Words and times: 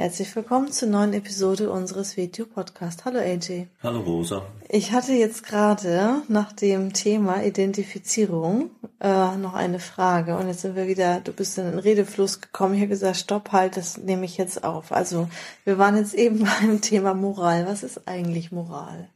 Herzlich 0.00 0.36
willkommen 0.36 0.70
zur 0.70 0.90
neuen 0.90 1.12
Episode 1.12 1.72
unseres 1.72 2.16
Video-Podcasts. 2.16 3.04
Hallo 3.04 3.18
AJ. 3.18 3.66
Hallo 3.82 3.98
Rosa. 3.98 4.46
Ich 4.68 4.92
hatte 4.92 5.12
jetzt 5.12 5.42
gerade 5.42 6.22
nach 6.28 6.52
dem 6.52 6.92
Thema 6.92 7.42
Identifizierung 7.42 8.70
äh, 9.00 9.36
noch 9.36 9.54
eine 9.54 9.80
Frage 9.80 10.36
und 10.36 10.46
jetzt 10.46 10.60
sind 10.60 10.76
wir 10.76 10.86
wieder, 10.86 11.18
du 11.18 11.32
bist 11.32 11.58
in 11.58 11.64
den 11.64 11.80
Redefluss 11.80 12.40
gekommen. 12.40 12.74
Ich 12.74 12.80
habe 12.80 12.90
gesagt, 12.90 13.16
stopp, 13.16 13.50
halt, 13.50 13.76
das 13.76 13.98
nehme 13.98 14.24
ich 14.24 14.36
jetzt 14.36 14.62
auf. 14.62 14.92
Also 14.92 15.28
wir 15.64 15.78
waren 15.78 15.96
jetzt 15.96 16.14
eben 16.14 16.44
beim 16.60 16.80
Thema 16.80 17.14
Moral. 17.14 17.66
Was 17.66 17.82
ist 17.82 18.06
eigentlich 18.06 18.52
Moral? 18.52 19.08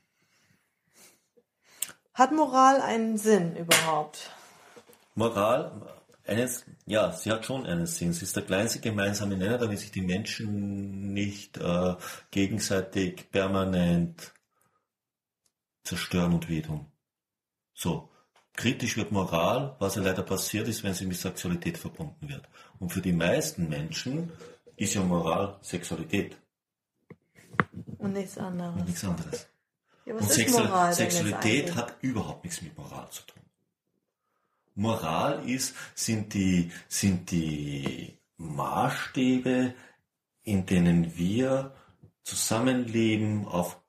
Hat 2.12 2.32
Moral 2.32 2.80
einen 2.80 3.18
Sinn 3.18 3.54
überhaupt? 3.54 4.30
Moral, 5.14 5.70
eines, 6.26 6.64
ja, 6.86 7.12
sie 7.12 7.30
hat 7.30 7.44
schon 7.44 7.66
einen 7.66 7.86
Sinn. 7.86 8.12
Sie 8.12 8.24
ist 8.24 8.36
der 8.36 8.44
kleinste 8.44 8.80
gemeinsame 8.80 9.36
Nenner, 9.36 9.58
damit 9.58 9.78
sich 9.78 9.90
die 9.90 10.02
Menschen 10.02 11.12
nicht 11.12 11.58
äh, 11.58 11.94
gegenseitig 12.30 13.30
permanent 13.30 14.32
zerstören 15.84 16.34
und 16.34 16.48
wehtun. 16.48 16.86
So. 17.74 18.08
Kritisch 18.54 18.98
wird 18.98 19.12
Moral, 19.12 19.76
was 19.78 19.94
ja 19.94 20.02
leider 20.02 20.22
passiert 20.22 20.68
ist, 20.68 20.84
wenn 20.84 20.92
sie 20.92 21.06
mit 21.06 21.16
Sexualität 21.16 21.78
verbunden 21.78 22.28
wird. 22.28 22.46
Und 22.78 22.92
für 22.92 23.00
die 23.00 23.14
meisten 23.14 23.68
Menschen 23.70 24.30
ist 24.76 24.92
ja 24.92 25.02
Moral 25.02 25.56
Sexualität. 25.62 26.36
Und 27.96 28.12
nichts 28.12 28.36
anderes. 28.36 28.74
Und 28.78 28.86
nichts 28.86 29.04
anderes. 29.04 29.48
Ja, 30.04 30.14
und 30.14 30.30
Sexu 30.30 30.58
Moral 30.58 30.92
Sexualität 30.92 31.74
hat 31.74 31.96
überhaupt 32.02 32.44
nichts 32.44 32.60
mit 32.60 32.76
Moral 32.76 33.08
zu 33.10 33.22
tun. 33.22 33.42
Moral 34.74 35.48
ist, 35.48 35.74
sind 35.94 36.34
die, 36.34 36.70
sind 36.88 37.30
die 37.30 38.18
Maßstäbe, 38.38 39.74
in 40.44 40.66
denen 40.66 41.16
wir 41.16 41.74
zusammenleben 42.22 43.46
auf 43.46 43.80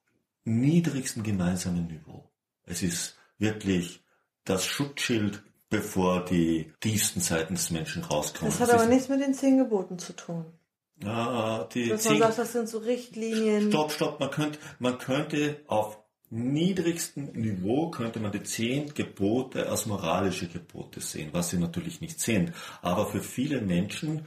niedrigstem 0.45 1.23
gemeinsamen 1.23 1.87
Niveau. 1.87 2.29
Es 2.65 2.83
ist 2.83 3.17
wirklich 3.37 4.03
das 4.45 4.65
Schutzschild, 4.65 5.41
bevor 5.69 6.25
die 6.25 6.71
tiefsten 6.81 7.21
Seiten 7.21 7.55
des 7.55 7.71
Menschen 7.71 8.03
rauskommen. 8.03 8.51
Das 8.51 8.59
hat 8.59 8.69
aber 8.77 8.85
nichts 8.85 9.09
mit 9.09 9.21
den 9.21 9.33
zehn 9.33 9.57
Geboten 9.57 9.97
zu 9.97 10.13
tun. 10.13 10.45
Ah, 11.03 11.67
die 11.73 11.89
Dass 11.89 12.05
man 12.05 12.13
zehn- 12.13 12.19
sagt, 12.21 12.37
das 12.37 12.51
sind 12.51 12.69
so 12.69 12.77
Richtlinien. 12.79 13.69
Stopp, 13.69 13.91
stopp, 13.91 14.19
man 14.19 14.29
könnte, 14.29 14.59
man 14.79 14.97
könnte 14.99 15.61
auf 15.67 15.99
niedrigstem 16.33 17.31
Niveau 17.33 17.91
könnte 17.91 18.19
man 18.19 18.31
die 18.31 18.43
zehn 18.43 18.93
Gebote 18.93 19.69
als 19.69 19.85
moralische 19.85 20.47
Gebote 20.47 20.99
sehen, 20.99 21.29
was 21.31 21.51
sie 21.51 21.57
natürlich 21.57 22.01
nicht 22.01 22.19
sind. 22.19 22.53
Aber 22.81 23.05
für 23.05 23.21
viele 23.21 23.61
Menschen 23.61 24.25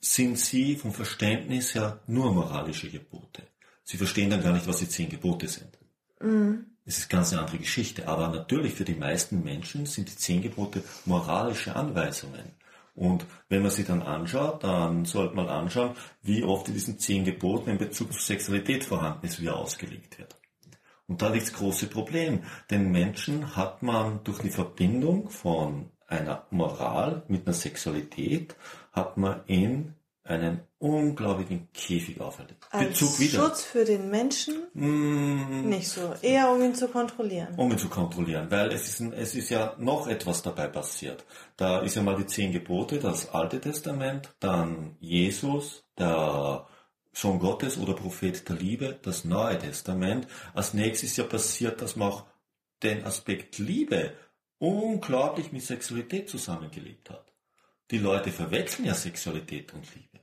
sind 0.00 0.38
sie 0.38 0.76
vom 0.76 0.92
Verständnis 0.92 1.74
her 1.74 2.00
nur 2.06 2.32
moralische 2.32 2.90
Gebote. 2.90 3.42
Sie 3.84 3.96
verstehen 3.96 4.30
dann 4.30 4.42
gar 4.42 4.52
nicht, 4.52 4.66
was 4.66 4.78
die 4.78 4.88
zehn 4.88 5.08
Gebote 5.08 5.48
sind. 5.48 5.78
Mhm. 6.20 6.66
Es 6.84 6.98
ist 6.98 7.08
ganz 7.08 7.32
eine 7.32 7.40
andere 7.40 7.58
Geschichte. 7.58 8.06
Aber 8.06 8.28
natürlich 8.28 8.74
für 8.74 8.84
die 8.84 8.94
meisten 8.94 9.42
Menschen 9.42 9.86
sind 9.86 10.10
die 10.10 10.16
zehn 10.16 10.42
Gebote 10.42 10.84
moralische 11.06 11.74
Anweisungen. 11.74 12.52
Und 12.94 13.24
wenn 13.48 13.62
man 13.62 13.70
sie 13.70 13.84
dann 13.84 14.02
anschaut, 14.02 14.62
dann 14.62 15.04
sollte 15.04 15.34
man 15.34 15.48
anschauen, 15.48 15.96
wie 16.22 16.44
oft 16.44 16.68
in 16.68 16.74
diesen 16.74 16.98
zehn 16.98 17.24
Geboten 17.24 17.70
in 17.70 17.78
Bezug 17.78 18.12
zu 18.12 18.20
Sexualität 18.20 18.84
vorhanden 18.84 19.26
ist, 19.26 19.40
wie 19.40 19.46
er 19.46 19.56
ausgelegt 19.56 20.18
wird. 20.18 20.36
Und 21.06 21.20
da 21.20 21.28
liegt 21.28 21.46
das 21.46 21.52
große 21.54 21.86
Problem. 21.86 22.42
Den 22.70 22.90
Menschen 22.90 23.56
hat 23.56 23.82
man 23.82 24.20
durch 24.24 24.38
die 24.38 24.50
Verbindung 24.50 25.28
von 25.30 25.90
einer 26.06 26.46
Moral 26.50 27.22
mit 27.28 27.46
einer 27.46 27.54
Sexualität, 27.54 28.56
hat 28.92 29.16
man 29.16 29.42
in 29.46 29.94
einen 30.26 30.60
unglaublichen 30.78 31.68
Käfig 31.74 32.18
auferlegt. 32.20 32.64
Als 32.70 32.88
Bezug 32.88 33.20
wieder. 33.20 33.44
Schutz 33.44 33.62
für 33.62 33.84
den 33.84 34.08
Menschen 34.10 34.54
Mm, 34.72 35.68
nicht 35.68 35.88
so. 35.88 36.14
Eher 36.22 36.50
um 36.50 36.62
ihn 36.62 36.74
zu 36.74 36.88
kontrollieren. 36.88 37.54
um 37.56 37.70
ihn 37.70 37.78
zu 37.78 37.88
kontrollieren, 37.88 38.50
weil 38.50 38.72
es 38.72 38.88
ist, 38.88 39.00
es 39.12 39.34
ist 39.34 39.50
ja 39.50 39.74
noch 39.78 40.06
etwas 40.06 40.40
dabei 40.42 40.66
passiert. 40.68 41.24
Da 41.58 41.80
ist 41.80 41.96
ja 41.96 42.02
mal 42.02 42.16
die 42.16 42.26
zehn 42.26 42.52
Gebote, 42.52 42.98
das 42.98 43.34
Alte 43.34 43.60
Testament, 43.60 44.34
dann 44.40 44.96
Jesus, 45.00 45.84
der 45.98 46.66
Sohn 47.14 47.38
Gottes 47.38 47.78
oder 47.78 47.94
Prophet 47.94 48.48
der 48.48 48.56
Liebe, 48.56 48.98
das 49.02 49.24
Neue 49.24 49.58
Testament. 49.58 50.26
Als 50.52 50.74
nächstes 50.74 51.10
ist 51.10 51.16
ja 51.16 51.24
passiert, 51.24 51.80
dass 51.80 51.96
man 51.96 52.08
auch 52.08 52.26
den 52.82 53.04
Aspekt 53.04 53.58
Liebe 53.58 54.14
unglaublich 54.58 55.52
mit 55.52 55.62
Sexualität 55.62 56.28
zusammengelebt 56.28 57.10
hat. 57.10 57.32
Die 57.90 57.98
Leute 57.98 58.30
verwechseln 58.32 58.86
ja 58.86 58.94
Sexualität 58.94 59.72
und 59.74 59.86
Liebe. 59.94 60.20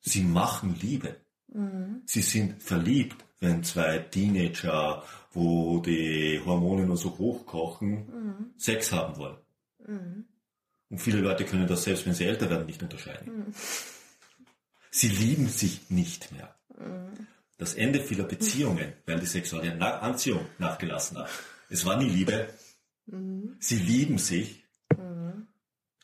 Sie 0.00 0.22
machen 0.22 0.76
Liebe. 0.80 1.16
Mhm. 1.48 2.02
Sie 2.06 2.22
sind 2.22 2.62
verliebt, 2.62 3.24
wenn 3.40 3.62
zwei 3.64 3.98
Teenager, 3.98 5.02
wo 5.32 5.78
die 5.80 6.40
Hormone 6.44 6.84
nur 6.84 6.96
so 6.96 7.16
hochkochen, 7.16 8.06
Mhm. 8.06 8.54
Sex 8.56 8.92
haben 8.92 9.16
wollen. 9.16 9.38
Mhm. 9.86 10.24
Und 10.90 10.98
viele 10.98 11.20
Leute 11.20 11.44
können 11.44 11.66
das 11.66 11.84
selbst, 11.84 12.04
wenn 12.04 12.14
sie 12.14 12.24
älter 12.24 12.50
werden, 12.50 12.66
nicht 12.66 12.82
unterscheiden. 12.82 13.54
Sie 14.90 15.08
lieben 15.08 15.48
sich 15.48 15.90
nicht 15.90 16.32
mehr. 16.32 16.54
Das 17.58 17.74
Ende 17.74 18.00
vieler 18.00 18.24
Beziehungen, 18.24 18.92
weil 19.06 19.20
die 19.20 19.26
sexuelle 19.26 19.76
Na 19.76 19.98
Anziehung 20.00 20.46
nachgelassen 20.58 21.18
hat. 21.18 21.28
Es 21.68 21.84
war 21.84 21.96
nie 21.96 22.08
Liebe. 22.08 22.48
Sie 23.58 23.76
lieben 23.76 24.18
sich. 24.18 24.64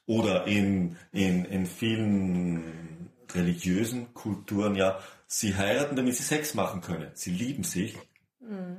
Oder 0.06 0.46
in, 0.46 0.96
in, 1.12 1.44
in 1.46 1.66
vielen 1.66 3.10
religiösen 3.34 4.14
Kulturen, 4.14 4.76
ja, 4.76 5.00
sie 5.26 5.56
heiraten, 5.56 5.96
damit 5.96 6.14
sie 6.14 6.22
Sex 6.22 6.54
machen 6.54 6.80
können. 6.80 7.10
Sie 7.14 7.30
lieben 7.30 7.64
sich. 7.64 7.96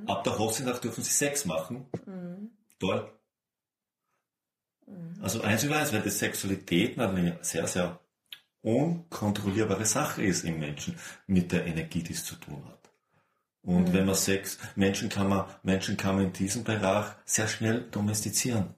Ab 0.06 0.24
der 0.24 0.38
Hochzeitsnacht 0.38 0.84
dürfen 0.84 1.04
sie 1.04 1.12
Sex 1.12 1.44
machen. 1.46 1.88
Toll. 2.80 3.12
Also 5.22 5.42
eins 5.42 5.64
über 5.64 5.78
eins, 5.78 5.92
weil 5.92 6.02
die 6.02 6.10
Sexualität 6.10 6.98
eine 6.98 7.38
sehr, 7.42 7.68
sehr 7.68 8.00
unkontrollierbare 8.68 9.86
Sache 9.86 10.24
ist 10.24 10.44
im 10.44 10.60
Menschen 10.60 10.96
mit 11.26 11.52
der 11.52 11.66
Energie, 11.66 12.04
die 12.04 12.14
es 12.14 12.26
zu 12.26 12.36
tun 12.36 12.62
hat. 12.66 12.92
Und 13.62 13.90
Mhm. 13.90 13.94
wenn 13.94 14.06
man 14.06 14.16
Sex, 14.16 14.58
Menschen 14.76 15.10
kann 15.10 15.30
man, 15.30 15.46
Menschen 15.64 15.96
kann 15.96 16.16
man 16.16 16.26
in 16.26 16.34
diesem 16.34 16.64
Bereich 16.64 17.06
sehr 17.26 17.48
schnell 17.48 17.82
domestizieren. 17.92 18.76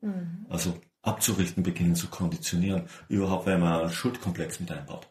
Mhm. 0.00 0.46
Also 0.48 0.80
abzurichten, 1.02 1.62
beginnen 1.62 1.94
zu 1.94 2.08
konditionieren. 2.08 2.88
Überhaupt, 3.08 3.46
wenn 3.46 3.60
man 3.60 3.82
einen 3.82 3.92
Schuldkomplex 3.92 4.60
mit 4.60 4.72
einbaut. 4.72 5.08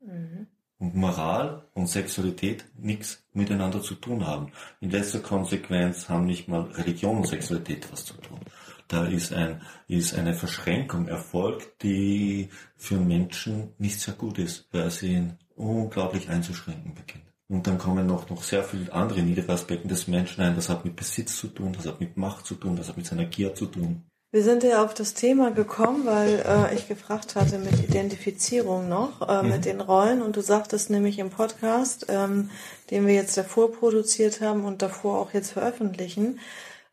Mhm. 0.00 0.46
Und 0.78 0.96
Moral 0.96 1.64
und 1.74 1.86
Sexualität 1.86 2.64
nichts 2.76 3.24
miteinander 3.32 3.80
zu 3.80 3.94
tun 3.94 4.26
haben. 4.26 4.50
In 4.80 4.90
letzter 4.90 5.20
Konsequenz 5.20 6.08
haben 6.08 6.26
nicht 6.26 6.48
mal 6.48 6.62
Religion 6.62 7.18
und 7.18 7.28
Sexualität 7.28 7.90
was 7.92 8.04
zu 8.04 8.14
tun. 8.14 8.40
Da 8.88 9.06
ist, 9.06 9.32
ein, 9.32 9.62
ist 9.88 10.14
eine 10.14 10.34
Verschränkung 10.34 11.08
erfolgt, 11.08 11.82
die 11.82 12.50
für 12.76 12.96
Menschen 12.96 13.72
nicht 13.78 14.00
sehr 14.00 14.14
gut 14.14 14.38
ist, 14.38 14.68
weil 14.72 14.90
sie 14.90 15.14
ihn 15.14 15.38
unglaublich 15.56 16.28
einzuschränken 16.28 16.94
beginnt. 16.94 17.24
Und 17.48 17.66
dann 17.66 17.78
kommen 17.78 18.06
noch, 18.06 18.28
noch 18.30 18.42
sehr 18.42 18.64
viele 18.64 18.92
andere 18.92 19.22
niedere 19.22 19.52
Aspekte 19.52 19.88
des 19.88 20.08
Menschen 20.08 20.42
ein. 20.42 20.56
Das 20.56 20.68
hat 20.68 20.84
mit 20.84 20.96
Besitz 20.96 21.36
zu 21.36 21.48
tun, 21.48 21.72
das 21.72 21.86
hat 21.86 22.00
mit 22.00 22.16
Macht 22.16 22.46
zu 22.46 22.54
tun, 22.54 22.76
das 22.76 22.88
hat 22.88 22.96
mit 22.96 23.06
seiner 23.06 23.26
Gier 23.26 23.54
zu 23.54 23.66
tun. 23.66 24.02
Wir 24.34 24.42
sind 24.42 24.64
ja 24.64 24.82
auf 24.82 24.94
das 24.94 25.14
Thema 25.14 25.52
gekommen, 25.52 26.06
weil 26.06 26.44
äh, 26.44 26.74
ich 26.74 26.88
gefragt 26.88 27.36
hatte 27.36 27.56
mit 27.58 27.78
Identifizierung 27.78 28.88
noch, 28.88 29.28
äh, 29.28 29.44
mit 29.44 29.64
den 29.64 29.80
Rollen. 29.80 30.22
Und 30.22 30.34
du 30.34 30.40
sagtest 30.40 30.90
nämlich 30.90 31.20
im 31.20 31.30
Podcast, 31.30 32.06
ähm, 32.08 32.50
den 32.90 33.06
wir 33.06 33.14
jetzt 33.14 33.36
davor 33.36 33.70
produziert 33.70 34.40
haben 34.40 34.64
und 34.64 34.82
davor 34.82 35.20
auch 35.20 35.32
jetzt 35.32 35.52
veröffentlichen, 35.52 36.40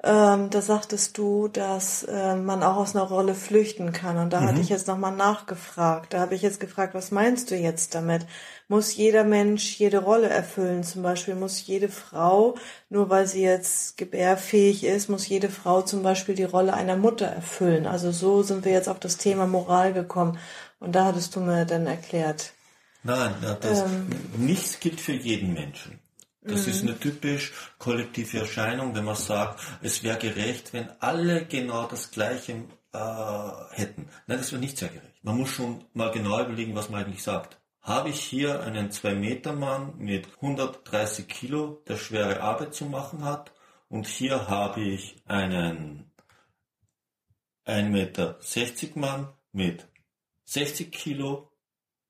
ähm, 0.04 0.50
da 0.50 0.62
sagtest 0.62 1.18
du, 1.20 1.48
dass 1.48 2.04
äh, 2.04 2.36
man 2.36 2.64
auch 2.64 2.78
aus 2.78 2.96
einer 2.96 3.06
Rolle 3.06 3.36
flüchten 3.36 3.92
kann. 3.92 4.18
Und 4.18 4.34
da 4.34 4.42
hatte 4.42 4.60
ich 4.60 4.70
jetzt 4.70 4.88
nochmal 4.88 5.16
nachgefragt. 5.16 6.14
Da 6.14 6.20
habe 6.20 6.34
ich 6.34 6.42
jetzt 6.42 6.60
gefragt, 6.60 6.96
was 6.96 7.12
meinst 7.12 7.52
du 7.52 7.56
jetzt 7.56 7.94
damit? 7.94 8.26
Muss 8.68 8.96
jeder 8.96 9.24
Mensch 9.24 9.76
jede 9.78 10.00
Rolle 10.00 10.28
erfüllen? 10.28 10.84
Zum 10.84 11.04
Beispiel 11.04 11.36
muss 11.36 11.68
jede 11.68 11.88
Frau, 11.90 12.56
nur 12.90 13.12
weil 13.12 13.28
sie 13.28 13.44
jetzt 13.44 13.96
gebärfähig 13.98 14.84
ist, 14.86 15.08
muss 15.08 15.28
jede 15.28 15.50
Frau 15.50 15.84
zum 15.84 16.02
Beispiel 16.02 16.34
die 16.34 16.46
Rolle 16.46 16.74
einer 16.74 16.98
Mutter 16.98 17.28
erfüllen. 17.28 17.86
Also 17.86 18.12
so 18.12 18.42
sind 18.42 18.66
wir 18.66 18.72
jetzt 18.72 18.90
auf 18.90 19.00
das 19.00 19.18
Thema 19.18 19.46
Moral 19.46 19.94
gekommen. 19.94 20.40
Und 20.80 20.96
da 20.96 21.06
hattest 21.06 21.36
du 21.36 21.42
mir 21.42 21.66
dann 21.66 21.86
erklärt. 21.86 22.54
Nein, 23.04 23.36
das, 23.62 23.82
Ähm. 23.82 24.10
nichts 24.38 24.80
gilt 24.80 25.00
für 25.00 25.14
jeden 25.14 25.54
Menschen. 25.54 26.01
Das 26.44 26.66
mhm. 26.66 26.72
ist 26.72 26.84
eine 26.84 27.00
typisch 27.00 27.54
kollektive 27.78 28.40
Erscheinung, 28.40 28.96
wenn 28.96 29.06
man 29.06 29.16
sagt, 29.16 29.62
es 29.82 30.04
wäre 30.04 30.18
gerecht, 30.18 30.74
wenn 30.74 30.90
alle 31.00 31.46
genau 31.46 31.86
das 31.86 32.12
Gleiche 32.12 32.64
äh, 32.94 33.00
hätten. 33.72 34.10
Nein, 34.28 34.38
das 34.38 34.52
wäre 34.52 34.62
nicht 34.62 34.78
sehr 34.78 34.90
gerecht. 34.90 35.24
Man 35.24 35.38
muss 35.38 35.50
schon 35.50 35.86
mal 35.94 36.12
genau 36.12 36.42
überlegen, 36.42 36.76
was 36.76 36.90
man 36.90 37.04
eigentlich 37.04 37.24
sagt. 37.24 37.60
Habe 37.82 38.10
ich 38.10 38.22
hier 38.22 38.62
einen 38.62 38.90
2-Meter-Mann 38.90 39.98
mit 39.98 40.28
130 40.36 41.28
Kilo, 41.28 41.84
der 41.88 41.98
schwere 41.98 42.42
Arbeit 42.42 42.74
zu 42.74 42.86
machen 42.86 43.24
hat, 43.24 43.52
und 43.88 44.08
hier 44.08 44.48
habe 44.48 44.82
ich 44.82 45.18
einen 45.26 46.12
1,60 47.66 47.90
Meter 47.90 48.38
Mann 48.96 49.34
mit 49.52 49.88
60 50.46 50.92
Kilo, 50.92 51.51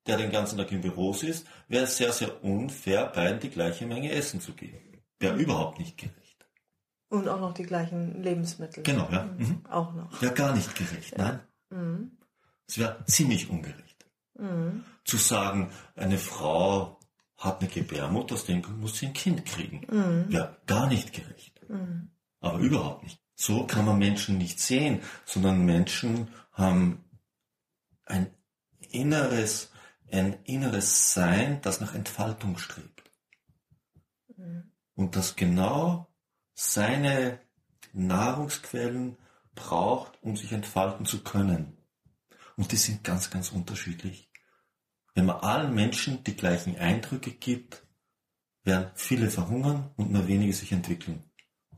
der 0.06 0.16
den 0.16 0.30
ganzen 0.30 0.58
Tag 0.58 0.72
im 0.72 0.80
Büro 0.80 1.12
ist, 1.12 1.46
wäre 1.68 1.84
es 1.84 1.96
sehr, 1.96 2.12
sehr 2.12 2.42
unfair, 2.44 3.06
beiden 3.06 3.40
die 3.40 3.50
gleiche 3.50 3.86
Menge 3.86 4.10
Essen 4.10 4.40
zu 4.40 4.52
geben. 4.52 5.02
Wäre 5.18 5.36
überhaupt 5.36 5.78
nicht 5.78 5.96
gerecht. 5.96 6.46
Und 7.08 7.28
auch 7.28 7.40
noch 7.40 7.54
die 7.54 7.64
gleichen 7.64 8.22
Lebensmittel. 8.22 8.82
Genau, 8.82 9.08
ja. 9.10 9.24
Mhm. 9.24 9.38
mhm. 9.38 9.66
Auch 9.68 9.92
noch. 9.92 10.22
Wäre 10.22 10.34
gar 10.34 10.54
nicht 10.54 10.74
gerecht, 10.74 11.12
ja. 11.16 11.18
nein. 11.18 11.40
Mhm. 11.70 12.18
Es 12.66 12.78
wäre 12.78 13.04
ziemlich 13.06 13.50
ungerecht. 13.50 14.06
Mhm. 14.38 14.84
Zu 15.04 15.18
sagen, 15.18 15.70
eine 15.94 16.18
Frau 16.18 16.98
hat 17.36 17.60
eine 17.60 17.68
Gebärmutter, 17.68 18.34
aus 18.34 18.46
dem 18.46 18.62
muss 18.80 18.98
sie 18.98 19.06
ein 19.06 19.12
Kind 19.12 19.44
kriegen. 19.44 19.86
Mhm. 19.90 20.32
Wäre 20.32 20.56
gar 20.66 20.86
nicht 20.86 21.12
gerecht. 21.12 21.60
Mhm. 21.68 22.10
Aber 22.40 22.58
überhaupt 22.58 23.02
nicht. 23.02 23.20
So 23.34 23.66
kann 23.66 23.84
man 23.84 23.98
Menschen 23.98 24.38
nicht 24.38 24.60
sehen, 24.60 25.00
sondern 25.24 25.64
Menschen 25.64 26.28
haben 26.52 27.04
ein 28.04 28.32
inneres 28.90 29.71
ein 30.12 30.38
inneres 30.44 31.14
Sein, 31.14 31.60
das 31.62 31.80
nach 31.80 31.94
Entfaltung 31.94 32.58
strebt. 32.58 33.10
Mhm. 34.36 34.70
Und 34.94 35.16
das 35.16 35.36
genau 35.36 36.12
seine 36.54 37.40
Nahrungsquellen 37.92 39.16
braucht, 39.54 40.22
um 40.22 40.36
sich 40.36 40.52
entfalten 40.52 41.06
zu 41.06 41.22
können. 41.22 41.78
Und 42.56 42.72
die 42.72 42.76
sind 42.76 43.04
ganz, 43.04 43.30
ganz 43.30 43.50
unterschiedlich. 43.50 44.30
Wenn 45.14 45.26
man 45.26 45.36
allen 45.36 45.74
Menschen 45.74 46.22
die 46.24 46.36
gleichen 46.36 46.76
Eindrücke 46.78 47.32
gibt, 47.32 47.86
werden 48.64 48.90
viele 48.94 49.28
verhungern 49.30 49.90
und 49.96 50.10
nur 50.10 50.28
wenige 50.28 50.52
sich 50.52 50.72
entwickeln. 50.72 51.24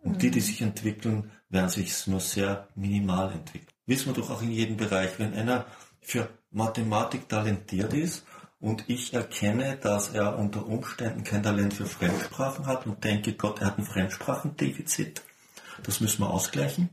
Und 0.00 0.22
die, 0.22 0.30
die 0.30 0.40
mhm. 0.40 0.44
sich 0.44 0.60
entwickeln, 0.60 1.30
werden 1.48 1.70
sich 1.70 2.06
nur 2.06 2.20
sehr 2.20 2.68
minimal 2.74 3.32
entwickeln. 3.32 3.72
Wissen 3.86 4.06
wir 4.06 4.14
doch 4.14 4.30
auch 4.30 4.42
in 4.42 4.50
jedem 4.50 4.76
Bereich, 4.76 5.18
wenn 5.18 5.34
einer 5.34 5.66
für 6.04 6.28
Mathematik 6.50 7.28
talentiert 7.28 7.92
ist 7.92 8.24
und 8.60 8.88
ich 8.88 9.12
erkenne, 9.12 9.76
dass 9.76 10.10
er 10.10 10.38
unter 10.38 10.66
Umständen 10.66 11.24
kein 11.24 11.42
Talent 11.42 11.74
für 11.74 11.86
Fremdsprachen 11.86 12.66
hat 12.66 12.86
und 12.86 13.02
denke, 13.02 13.34
Gott, 13.34 13.60
er 13.60 13.68
hat 13.68 13.78
ein 13.78 13.84
Fremdsprachendefizit. 13.84 15.22
Das 15.82 16.00
müssen 16.00 16.22
wir 16.22 16.30
ausgleichen. 16.30 16.90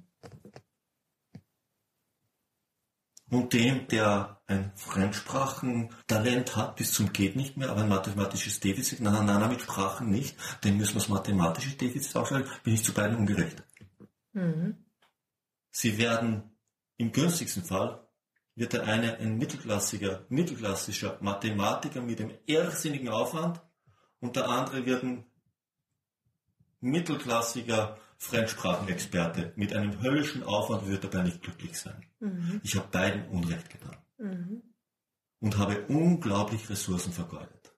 Und 3.29 3.53
dem, 3.53 3.87
der 3.87 4.41
ein 4.47 4.73
Fremdsprachentalent 4.75 6.57
hat, 6.57 6.75
bis 6.75 6.91
zum 6.91 7.13
geht 7.13 7.37
nicht 7.37 7.55
mehr, 7.55 7.69
aber 7.69 7.83
ein 7.83 7.87
mathematisches 7.89 8.59
Defizit, 8.59 8.99
nein, 8.99 9.25
nein, 9.25 9.39
nein, 9.39 9.49
mit 9.49 9.61
Sprachen 9.61 10.09
nicht, 10.09 10.35
dem 10.65 10.77
müssen 10.77 10.95
wir 10.95 10.99
das 10.99 11.07
mathematische 11.07 11.77
Defizit 11.77 12.13
ausgleichen, 12.17 12.51
bin 12.63 12.73
ich 12.73 12.83
zu 12.83 12.93
beiden 12.93 13.15
ungerecht. 13.15 13.63
Mhm. 14.33 14.83
Sie 15.71 15.97
werden 15.97 16.51
im 16.97 17.13
günstigsten 17.13 17.63
Fall 17.63 18.05
wird 18.61 18.73
der 18.73 18.83
eine 18.83 19.17
ein 19.17 19.39
mittelklassiger, 19.39 20.23
mittelklassischer 20.29 21.17
Mathematiker 21.19 21.99
mit 21.99 22.21
einem 22.21 22.37
irrsinnigen 22.45 23.09
Aufwand 23.09 23.59
und 24.19 24.35
der 24.35 24.47
andere 24.47 24.85
wird 24.85 25.01
ein 25.01 25.25
mittelklassiger 26.79 27.97
Fremdsprachenexperte 28.19 29.53
mit 29.55 29.73
einem 29.73 29.99
höllischen 29.99 30.43
Aufwand 30.43 30.87
wird 30.87 31.03
dabei 31.03 31.23
nicht 31.23 31.41
glücklich 31.41 31.79
sein. 31.79 32.05
Mhm. 32.19 32.61
Ich 32.63 32.75
habe 32.75 32.87
beiden 32.91 33.27
Unrecht 33.29 33.67
getan. 33.71 33.97
Mhm. 34.19 34.61
Und 35.39 35.57
habe 35.57 35.83
unglaublich 35.87 36.69
Ressourcen 36.69 37.13
vergeudet. 37.13 37.73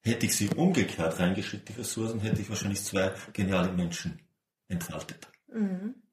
Hätte 0.00 0.24
ich 0.24 0.34
sie 0.34 0.48
umgekehrt 0.48 1.18
reingeschickt, 1.18 1.68
die 1.68 1.74
Ressourcen, 1.74 2.20
hätte 2.20 2.40
ich 2.40 2.48
wahrscheinlich 2.48 2.82
zwei 2.82 3.12
geniale 3.34 3.70
Menschen 3.70 4.18
entfaltet. 4.68 5.28
Mhm. 5.52 6.07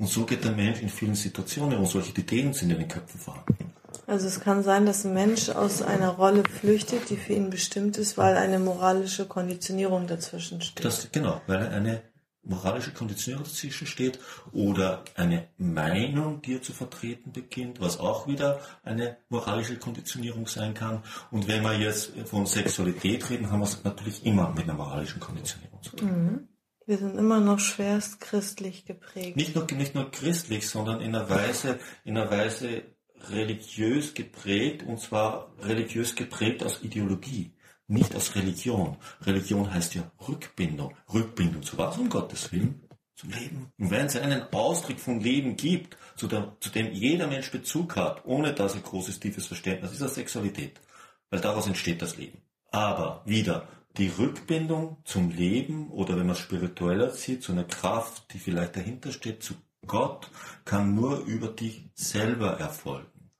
Und 0.00 0.08
so 0.08 0.24
geht 0.24 0.42
der 0.44 0.52
Mensch 0.52 0.80
in 0.80 0.88
vielen 0.88 1.14
Situationen 1.14 1.78
und 1.78 1.84
solche 1.84 2.18
Ideen 2.18 2.54
sind 2.54 2.70
in 2.70 2.78
den 2.78 2.88
Köpfen 2.88 3.20
vorhanden. 3.20 3.74
Also 4.06 4.28
es 4.28 4.40
kann 4.40 4.62
sein, 4.62 4.86
dass 4.86 5.04
ein 5.04 5.12
Mensch 5.12 5.50
aus 5.50 5.82
einer 5.82 6.08
Rolle 6.08 6.42
flüchtet, 6.42 7.10
die 7.10 7.18
für 7.18 7.34
ihn 7.34 7.50
bestimmt 7.50 7.98
ist, 7.98 8.16
weil 8.16 8.38
eine 8.38 8.58
moralische 8.58 9.26
Konditionierung 9.26 10.06
dazwischen 10.06 10.62
steht. 10.62 10.84
Das, 10.84 11.12
genau, 11.12 11.42
weil 11.46 11.68
eine 11.68 12.00
moralische 12.42 12.92
Konditionierung 12.92 13.44
dazwischen 13.44 13.86
steht 13.86 14.18
oder 14.52 15.04
eine 15.16 15.48
Meinung, 15.58 16.40
die 16.40 16.54
er 16.54 16.62
zu 16.62 16.72
vertreten 16.72 17.32
beginnt, 17.32 17.78
was 17.82 18.00
auch 18.00 18.26
wieder 18.26 18.60
eine 18.82 19.18
moralische 19.28 19.76
Konditionierung 19.76 20.46
sein 20.46 20.72
kann. 20.72 21.02
Und 21.30 21.46
wenn 21.46 21.62
wir 21.62 21.78
jetzt 21.78 22.12
von 22.24 22.46
Sexualität 22.46 23.28
reden, 23.28 23.52
haben 23.52 23.60
wir 23.60 23.66
es 23.66 23.84
natürlich 23.84 24.24
immer 24.24 24.48
mit 24.48 24.64
einer 24.64 24.74
moralischen 24.74 25.20
Konditionierung 25.20 25.82
zu 25.82 25.96
tun. 25.96 26.08
Mhm. 26.08 26.48
Wir 26.86 26.98
sind 26.98 27.16
immer 27.16 27.40
noch 27.40 27.58
schwerst 27.58 28.20
christlich 28.20 28.84
geprägt. 28.84 29.36
Nicht 29.36 29.54
nur, 29.54 29.66
nicht 29.72 29.94
nur 29.94 30.10
christlich, 30.10 30.68
sondern 30.68 31.00
in 31.00 31.14
einer 31.14 31.28
Weise, 31.30 31.78
in 32.04 32.16
einer 32.16 32.30
Weise 32.30 32.82
religiös 33.28 34.14
geprägt, 34.14 34.82
und 34.82 34.98
zwar 35.00 35.52
religiös 35.62 36.14
geprägt 36.14 36.64
aus 36.64 36.82
Ideologie, 36.82 37.54
nicht 37.86 38.14
aus 38.14 38.34
Religion. 38.34 38.96
Religion 39.22 39.72
heißt 39.72 39.94
ja 39.94 40.10
Rückbindung. 40.28 40.94
Rückbindung 41.12 41.62
zu 41.62 41.76
was? 41.76 41.98
Um 41.98 42.08
Gottes 42.08 42.52
Willen. 42.52 42.80
Zum 43.16 43.30
Leben. 43.30 43.72
Und 43.78 43.90
wenn 43.90 44.06
es 44.06 44.16
einen 44.16 44.44
Ausdruck 44.52 44.98
von 44.98 45.20
Leben 45.20 45.56
gibt, 45.56 45.96
zu, 46.16 46.26
der, 46.26 46.56
zu 46.60 46.70
dem 46.70 46.92
jeder 46.92 47.26
Mensch 47.26 47.50
Bezug 47.50 47.96
hat, 47.96 48.24
ohne 48.24 48.54
dass 48.54 48.76
er 48.76 48.80
großes, 48.80 49.20
tiefes 49.20 49.46
Verständnis, 49.46 49.92
ist 49.92 50.00
das 50.00 50.14
Sexualität. 50.14 50.80
Weil 51.28 51.40
daraus 51.40 51.66
entsteht 51.66 52.00
das 52.00 52.16
Leben. 52.16 52.38
Aber 52.70 53.22
wieder, 53.26 53.68
die 53.96 54.08
Rückbindung 54.08 54.98
zum 55.04 55.30
Leben 55.30 55.90
oder 55.90 56.16
wenn 56.16 56.26
man 56.26 56.36
spiritueller 56.36 57.10
sieht, 57.10 57.42
zu 57.42 57.52
einer 57.52 57.64
Kraft, 57.64 58.32
die 58.32 58.38
vielleicht 58.38 58.76
dahinter 58.76 59.12
steht, 59.12 59.42
zu 59.42 59.54
Gott, 59.86 60.30
kann 60.64 60.94
nur 60.94 61.20
über 61.24 61.48
dich 61.48 61.88
selber 61.94 62.58
erfolgen. 62.58 63.30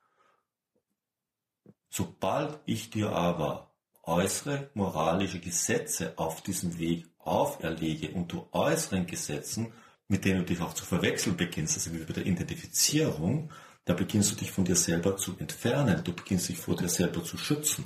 Sobald 1.88 2.58
ich 2.66 2.90
dir 2.90 3.10
aber 3.12 3.72
äußere 4.02 4.70
moralische 4.74 5.38
Gesetze 5.38 6.14
auf 6.16 6.42
diesem 6.42 6.78
Weg 6.78 7.06
auferlege 7.18 8.10
und 8.12 8.32
du 8.32 8.48
äußeren 8.52 9.06
Gesetzen, 9.06 9.72
mit 10.08 10.24
denen 10.24 10.40
du 10.40 10.46
dich 10.46 10.60
auch 10.60 10.74
zu 10.74 10.84
verwechseln 10.84 11.36
beginnst, 11.36 11.76
also 11.76 11.92
wie 11.92 12.04
bei 12.04 12.12
der 12.12 12.26
Identifizierung, 12.26 13.52
da 13.84 13.94
beginnst 13.94 14.32
du 14.32 14.36
dich 14.36 14.50
von 14.50 14.64
dir 14.64 14.76
selber 14.76 15.16
zu 15.16 15.36
entfernen, 15.38 16.02
du 16.02 16.12
beginnst 16.12 16.48
dich 16.48 16.58
vor 16.58 16.76
dir 16.76 16.88
selber 16.88 17.22
zu 17.22 17.38
schützen 17.38 17.84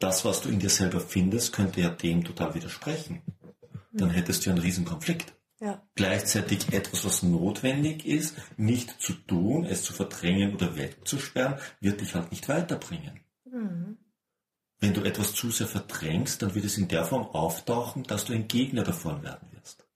das, 0.00 0.24
was 0.24 0.40
du 0.40 0.48
in 0.48 0.58
dir 0.58 0.70
selber 0.70 1.00
findest, 1.00 1.52
könnte 1.52 1.80
ja 1.80 1.90
dem 1.90 2.24
total 2.24 2.54
widersprechen. 2.54 3.22
Dann 3.92 4.10
hättest 4.10 4.44
du 4.44 4.50
einen 4.50 4.58
riesen 4.58 4.84
Konflikt. 4.84 5.32
Ja. 5.60 5.86
Gleichzeitig 5.94 6.72
etwas, 6.72 7.04
was 7.04 7.22
notwendig 7.22 8.06
ist, 8.06 8.36
nicht 8.56 9.00
zu 9.00 9.12
tun, 9.12 9.64
es 9.66 9.82
zu 9.82 9.92
verdrängen 9.92 10.54
oder 10.54 10.74
wegzusperren, 10.76 11.58
wird 11.80 12.00
dich 12.00 12.14
halt 12.14 12.30
nicht 12.30 12.48
weiterbringen. 12.48 13.20
Mhm. 13.44 13.98
Wenn 14.78 14.94
du 14.94 15.02
etwas 15.02 15.34
zu 15.34 15.50
sehr 15.50 15.66
verdrängst, 15.66 16.40
dann 16.40 16.54
wird 16.54 16.64
es 16.64 16.78
in 16.78 16.88
der 16.88 17.04
Form 17.04 17.26
auftauchen, 17.26 18.04
dass 18.04 18.24
du 18.24 18.32
ein 18.32 18.48
Gegner 18.48 18.84
davon 18.84 19.22
werden 19.22 19.52
wirst. 19.52 19.86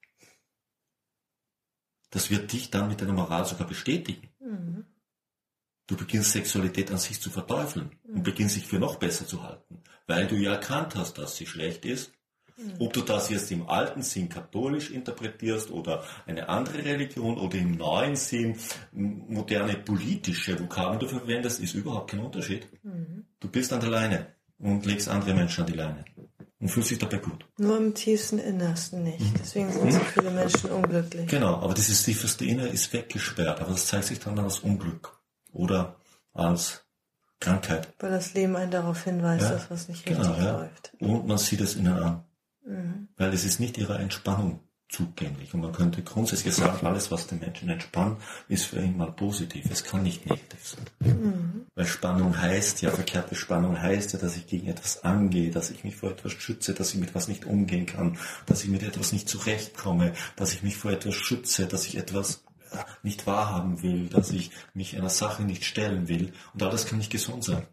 Das 2.11 2.31
wird 2.31 2.53
dich 2.53 2.71
dann 2.71 2.89
mit 2.89 3.01
deiner 3.01 3.15
Moral 3.15 3.47
sogar 3.47 3.67
bestätigen. 3.67 4.29
Mhm. 4.41 4.85
Du 5.87 5.97
beginnst 5.97 6.33
Sexualität 6.33 6.91
an 6.91 6.99
sich 6.99 7.21
zu 7.21 7.31
verteufeln 7.31 7.91
mhm. 8.07 8.17
und 8.17 8.23
beginnst 8.23 8.55
sich 8.55 8.67
für 8.67 8.79
noch 8.79 8.97
besser 8.97 9.27
zu 9.27 9.43
halten, 9.43 9.83
weil 10.07 10.27
du 10.27 10.37
ja 10.37 10.53
erkannt 10.53 10.95
hast, 10.95 11.19
dass 11.19 11.37
sie 11.37 11.47
schlecht 11.47 11.85
ist. 11.85 12.13
Mhm. 12.57 12.75
Ob 12.79 12.93
du 12.93 13.03
das 13.03 13.29
jetzt 13.29 13.51
im 13.51 13.69
alten 13.69 14.03
Sinn 14.03 14.29
katholisch 14.29 14.91
interpretierst 14.91 15.71
oder 15.71 16.05
eine 16.27 16.49
andere 16.49 16.85
Religion 16.85 17.39
oder 17.39 17.59
im 17.59 17.73
neuen 17.73 18.17
Sinn 18.17 18.57
moderne 18.93 19.75
politische 19.75 20.59
Vokabeln 20.59 21.01
du 21.01 21.09
verwendest, 21.09 21.61
ist 21.61 21.75
überhaupt 21.75 22.11
kein 22.11 22.21
Unterschied. 22.21 22.67
Mhm. 22.83 23.27
Du 23.41 23.49
bist 23.49 23.73
an 23.73 23.81
der 23.81 23.91
Leine 23.91 24.27
und 24.59 24.87
legst 24.87 25.09
andere 25.09 25.35
Menschen 25.35 25.63
an 25.63 25.67
die 25.67 25.77
Leine 25.77 26.05
und 26.61 26.69
fühlst 26.69 26.93
dich 26.93 26.99
dabei 26.99 27.19
gut. 27.19 27.45
Nur 27.59 27.77
im 27.77 27.93
tiefsten 27.93 28.39
Innersten 28.39 29.03
nicht. 29.03 29.21
Mhm. 29.21 29.35
Deswegen 29.39 29.71
sind 29.71 29.93
so 29.93 30.01
viele 30.01 30.31
Menschen 30.31 30.71
unglücklich. 30.71 31.27
Genau, 31.27 31.57
aber 31.57 31.75
dieses 31.75 32.05
tiefste 32.05 32.47
Innere 32.47 32.69
ist 32.69 32.91
weggesperrt, 32.93 33.61
aber 33.61 33.73
das 33.73 33.87
zeigt 33.87 34.05
sich 34.05 34.21
dann 34.21 34.39
als 34.39 34.61
Unglück 34.61 35.21
oder 35.55 35.97
als 36.33 36.85
Krankheit. 37.41 37.93
Weil 37.99 38.11
das 38.11 38.35
Leben 38.35 38.57
einen 38.57 38.71
darauf 38.71 39.05
hinweist, 39.05 39.45
ja, 39.45 39.51
dass 39.51 39.71
was 39.71 39.89
nicht 39.89 40.05
genau, 40.05 40.29
richtig 40.29 40.45
ja. 40.45 40.59
läuft. 40.59 40.93
Und 41.01 41.27
man 41.27 41.39
sieht 41.39 41.61
es 41.61 41.77
ihnen 41.77 41.95
an. 41.95 42.25
Mhm. 42.67 43.09
Weil 43.17 43.33
es 43.33 43.45
ist 43.45 43.61
nicht 43.61 43.79
ihre 43.79 43.99
Entspannung, 43.99 44.61
zugänglich. 44.95 45.53
Und 45.55 45.61
man 45.61 45.73
könnte 45.73 46.03
grundsätzlich 46.03 46.55
sagen, 46.55 46.87
alles, 46.87 47.11
was 47.11 47.27
den 47.27 47.41
Menschen 47.41 47.69
entspannt, 47.69 48.21
ist 48.49 48.67
für 48.67 48.81
ihn 48.81 48.97
mal 48.97 49.13
positiv. 49.13 49.67
Es 49.71 49.85
kann 49.85 50.03
nicht 50.03 50.27
negativ 50.27 50.67
sein. 50.67 50.85
Mhm. 51.01 51.67
Weil 51.75 51.87
Spannung 51.87 52.41
heißt 52.41 52.83
ja, 52.83 52.91
verkehrte 52.91 53.35
Spannung 53.35 53.81
heißt 53.81 54.13
ja, 54.13 54.19
dass 54.19 54.37
ich 54.37 54.47
gegen 54.47 54.69
etwas 54.69 55.03
angehe, 55.03 55.51
dass 55.51 55.71
ich 55.71 55.85
mich 55.85 55.97
vor 55.97 56.11
etwas 56.11 56.33
schütze, 56.33 56.75
dass 56.75 56.95
ich 56.95 57.01
mit 57.01 57.11
etwas 57.11 57.29
nicht 57.29 57.45
umgehen 57.45 57.87
kann, 57.87 58.19
dass 58.47 58.63
ich 58.63 58.71
mit 58.71 58.83
etwas 58.83 59.13
nicht 59.13 59.29
zurechtkomme, 59.29 60.13
dass 60.37 60.53
ich 60.53 60.63
mich 60.63 60.77
vor 60.77 60.93
etwas 60.93 61.15
schütze, 61.15 61.67
dass 61.67 61.87
ich 61.87 61.97
etwas 61.97 62.45
nicht 63.03 63.27
wahrhaben 63.27 63.83
will, 63.83 64.09
dass 64.09 64.31
ich 64.31 64.51
mich 64.75 64.97
einer 64.97 65.11
Sache 65.11 65.43
nicht 65.43 65.65
stellen 65.65 66.09
will. 66.09 66.33
Und 66.53 66.63
all 66.63 66.71
das 66.71 66.87
kann 66.87 66.99
nicht 66.99 67.13
gesund 67.13 67.45
sein. 67.45 67.67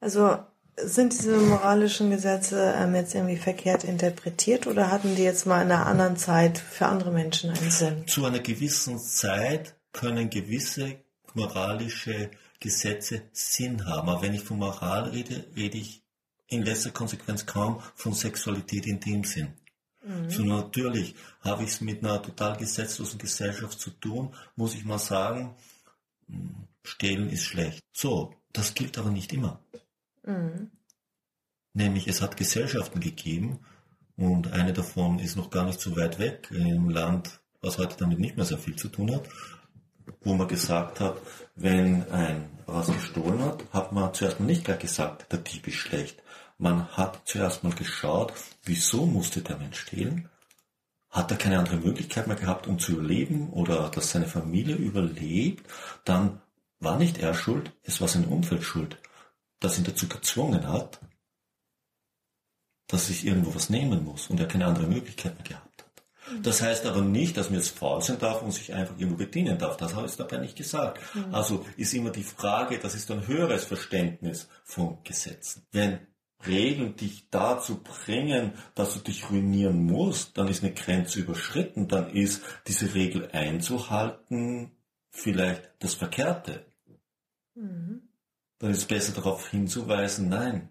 Also 0.00 0.38
sind 0.76 1.12
diese 1.12 1.36
moralischen 1.36 2.10
Gesetze 2.10 2.74
ähm, 2.76 2.94
jetzt 2.94 3.14
irgendwie 3.14 3.36
verkehrt 3.36 3.84
interpretiert 3.84 4.66
oder 4.66 4.90
hatten 4.90 5.16
die 5.16 5.22
jetzt 5.22 5.46
mal 5.46 5.62
in 5.62 5.70
einer 5.70 5.86
anderen 5.86 6.16
Zeit 6.16 6.58
für 6.58 6.86
andere 6.86 7.10
Menschen 7.10 7.50
einen 7.50 7.70
Sinn? 7.70 8.06
Zu 8.06 8.24
einer 8.24 8.40
gewissen 8.40 8.98
Zeit 8.98 9.74
können 9.92 10.30
gewisse 10.30 10.96
moralische 11.34 12.30
Gesetze 12.60 13.22
Sinn 13.32 13.86
haben. 13.86 14.08
Aber 14.08 14.22
wenn 14.22 14.34
ich 14.34 14.44
von 14.44 14.58
Moral 14.58 15.10
rede, 15.10 15.44
rede 15.56 15.78
ich 15.78 16.02
in 16.46 16.62
letzter 16.62 16.90
Konsequenz 16.90 17.46
kaum 17.46 17.80
von 17.94 18.12
Sexualität 18.12 18.86
in 18.86 19.00
dem 19.00 19.24
Sinn. 19.24 19.54
Mhm. 20.02 20.30
So 20.30 20.42
natürlich 20.42 21.14
habe 21.40 21.64
ich 21.64 21.70
es 21.70 21.80
mit 21.80 22.04
einer 22.04 22.22
total 22.22 22.56
gesetzlosen 22.56 23.18
Gesellschaft 23.18 23.80
zu 23.80 23.90
tun, 23.90 24.34
muss 24.56 24.74
ich 24.74 24.84
mal 24.84 24.98
sagen, 24.98 25.54
hm, 26.28 26.68
stehlen 26.82 27.30
ist 27.30 27.44
schlecht. 27.44 27.84
So, 27.92 28.34
das 28.52 28.74
gilt 28.74 28.98
aber 28.98 29.10
nicht 29.10 29.32
immer. 29.32 29.60
Mhm. 30.24 30.70
Nämlich 31.74 32.08
es 32.08 32.20
hat 32.20 32.36
Gesellschaften 32.36 33.00
gegeben 33.00 33.60
und 34.16 34.52
eine 34.52 34.72
davon 34.72 35.18
ist 35.18 35.36
noch 35.36 35.50
gar 35.50 35.64
nicht 35.64 35.80
so 35.80 35.96
weit 35.96 36.18
weg 36.18 36.48
im 36.50 36.90
Land, 36.90 37.40
was 37.60 37.78
heute 37.78 37.96
damit 37.98 38.18
nicht 38.18 38.36
mehr 38.36 38.44
sehr 38.44 38.58
viel 38.58 38.76
zu 38.76 38.88
tun 38.88 39.14
hat, 39.14 39.28
wo 40.20 40.34
man 40.34 40.48
gesagt 40.48 41.00
hat, 41.00 41.16
wenn 41.54 42.10
ein 42.10 42.48
was 42.66 42.86
gestohlen 42.88 43.42
hat, 43.44 43.64
hat 43.72 43.92
man 43.92 44.14
zuerst 44.14 44.40
mal 44.40 44.46
nicht 44.46 44.64
gleich 44.64 44.78
gesagt, 44.78 45.30
der 45.32 45.40
Dieb 45.40 45.66
ist 45.68 45.76
schlecht. 45.76 46.22
Man 46.62 46.88
hat 46.96 47.22
zuerst 47.24 47.64
mal 47.64 47.74
geschaut, 47.74 48.32
wieso 48.64 49.06
musste 49.06 49.42
der 49.42 49.58
Mensch 49.58 49.80
stehlen? 49.80 50.28
Hat 51.10 51.30
er 51.30 51.36
keine 51.36 51.58
andere 51.58 51.76
Möglichkeit 51.76 52.26
mehr 52.26 52.36
gehabt, 52.36 52.66
um 52.66 52.78
zu 52.78 52.92
überleben 52.92 53.50
oder 53.50 53.90
dass 53.90 54.10
seine 54.10 54.26
Familie 54.26 54.76
überlebt? 54.76 55.66
Dann 56.04 56.40
war 56.80 56.96
nicht 56.98 57.18
er 57.18 57.34
schuld, 57.34 57.72
es 57.82 58.00
war 58.00 58.08
sein 58.08 58.24
Umfeld 58.24 58.64
schuld 58.64 58.96
das 59.62 59.78
ihn 59.78 59.84
dazu 59.84 60.08
gezwungen 60.08 60.68
hat, 60.68 61.00
dass 62.88 63.08
ich 63.08 63.26
irgendwo 63.26 63.54
was 63.54 63.70
nehmen 63.70 64.04
muss 64.04 64.28
und 64.28 64.40
er 64.40 64.48
keine 64.48 64.66
andere 64.66 64.86
Möglichkeit 64.86 65.34
mehr 65.36 65.44
gehabt 65.44 65.82
hat. 65.82 66.02
Mhm. 66.30 66.42
Das 66.42 66.60
heißt 66.60 66.84
aber 66.86 67.00
nicht, 67.00 67.36
dass 67.36 67.48
man 67.48 67.58
jetzt 67.58 67.78
faul 67.78 68.02
sein 68.02 68.18
darf 68.18 68.42
und 68.42 68.52
sich 68.52 68.74
einfach 68.74 68.98
irgendwo 68.98 69.16
bedienen 69.16 69.58
darf. 69.58 69.76
Das 69.76 69.94
habe 69.94 70.06
ich 70.06 70.16
dabei 70.16 70.38
nicht 70.38 70.56
gesagt. 70.56 71.00
Mhm. 71.14 71.34
Also 71.34 71.64
ist 71.76 71.94
immer 71.94 72.10
die 72.10 72.24
Frage, 72.24 72.78
das 72.78 72.94
ist 72.94 73.10
ein 73.10 73.26
höheres 73.26 73.64
Verständnis 73.64 74.48
von 74.64 74.98
Gesetzen. 75.04 75.66
Wenn 75.70 76.00
Regeln 76.46 76.96
dich 76.96 77.28
dazu 77.30 77.82
bringen, 77.82 78.52
dass 78.74 78.94
du 78.94 79.00
dich 79.00 79.30
ruinieren 79.30 79.84
musst, 79.84 80.38
dann 80.38 80.48
ist 80.48 80.62
eine 80.62 80.74
Grenze 80.74 81.20
überschritten, 81.20 81.88
dann 81.88 82.10
ist 82.10 82.42
diese 82.66 82.94
Regel 82.94 83.30
einzuhalten 83.32 84.72
vielleicht 85.10 85.70
das 85.78 85.94
Verkehrte. 85.94 86.64
Mhm 87.54 88.02
dann 88.62 88.70
ist 88.70 88.78
es 88.78 88.84
besser 88.84 89.12
darauf 89.12 89.48
hinzuweisen, 89.48 90.28
nein, 90.28 90.68